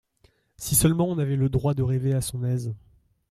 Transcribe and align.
Si 0.57 0.73
seulement 0.73 1.07
on 1.07 1.19
avait 1.19 1.35
le 1.35 1.47
droit 1.47 1.75
de 1.75 1.83
rêver 1.83 2.15
à 2.15 2.21
son 2.21 2.43
aise! 2.43 2.73